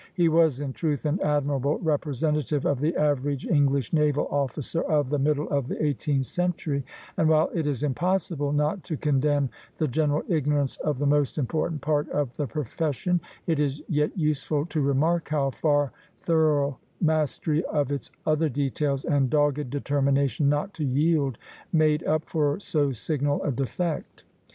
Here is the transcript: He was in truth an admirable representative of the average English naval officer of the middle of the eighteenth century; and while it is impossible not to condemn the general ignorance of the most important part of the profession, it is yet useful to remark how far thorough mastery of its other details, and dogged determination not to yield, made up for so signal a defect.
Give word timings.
He 0.15 0.29
was 0.29 0.59
in 0.59 0.73
truth 0.73 1.05
an 1.05 1.19
admirable 1.21 1.77
representative 1.77 2.65
of 2.65 2.79
the 2.79 2.95
average 2.97 3.45
English 3.45 3.93
naval 3.93 4.27
officer 4.31 4.81
of 4.81 5.11
the 5.11 5.19
middle 5.19 5.47
of 5.49 5.67
the 5.67 5.79
eighteenth 5.85 6.25
century; 6.25 6.83
and 7.17 7.29
while 7.29 7.51
it 7.53 7.67
is 7.67 7.83
impossible 7.83 8.51
not 8.51 8.83
to 8.85 8.97
condemn 8.97 9.51
the 9.75 9.87
general 9.87 10.23
ignorance 10.27 10.77
of 10.77 10.97
the 10.97 11.05
most 11.05 11.37
important 11.37 11.81
part 11.81 12.09
of 12.09 12.35
the 12.35 12.47
profession, 12.47 13.21
it 13.45 13.59
is 13.59 13.83
yet 13.87 14.17
useful 14.17 14.65
to 14.65 14.81
remark 14.81 15.29
how 15.29 15.51
far 15.51 15.91
thorough 16.17 16.79
mastery 16.99 17.63
of 17.65 17.91
its 17.91 18.09
other 18.25 18.49
details, 18.49 19.05
and 19.05 19.29
dogged 19.29 19.69
determination 19.69 20.49
not 20.49 20.73
to 20.73 20.83
yield, 20.83 21.37
made 21.71 22.01
up 22.05 22.25
for 22.25 22.59
so 22.59 22.91
signal 22.91 23.43
a 23.43 23.51
defect. 23.51 24.23